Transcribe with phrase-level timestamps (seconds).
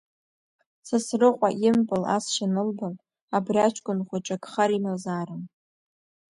[0.87, 2.89] Сасрыҟәа импыл асшьа анылба,
[3.35, 5.43] абри аҷкәын хәыҷык хар имазаарым!